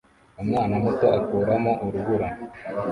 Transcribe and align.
Umwana 0.41 0.73
muto 0.83 1.07
akuramo 1.19 1.71
urubura 1.85 2.27